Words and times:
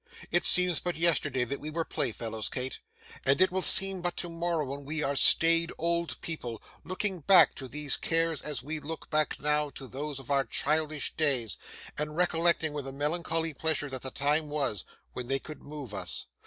It 0.31 0.45
seems 0.45 0.79
but 0.79 0.95
yesterday 0.95 1.43
that 1.43 1.59
we 1.59 1.69
were 1.69 1.85
playfellows, 1.85 2.49
Kate, 2.49 2.79
and 3.23 3.39
it 3.39 3.51
will 3.51 3.61
seem 3.61 4.01
but 4.01 4.17
tomorrow 4.17 4.65
when 4.65 4.83
we 4.83 5.03
are 5.03 5.15
staid 5.15 5.71
old 5.77 6.19
people, 6.21 6.59
looking 6.83 7.19
back 7.19 7.53
to 7.53 7.67
these 7.67 7.97
cares 7.97 8.41
as 8.41 8.63
we 8.63 8.79
look 8.79 9.11
back, 9.11 9.39
now, 9.39 9.69
to 9.69 9.87
those 9.87 10.17
of 10.17 10.31
our 10.31 10.45
childish 10.45 11.13
days: 11.13 11.55
and 11.99 12.15
recollecting 12.17 12.73
with 12.73 12.87
a 12.87 12.91
melancholy 12.91 13.53
pleasure 13.53 13.89
that 13.89 14.01
the 14.01 14.09
time 14.09 14.49
was, 14.49 14.85
when 15.13 15.27
they 15.27 15.37
could 15.37 15.61
move 15.61 15.93
us. 15.93 16.25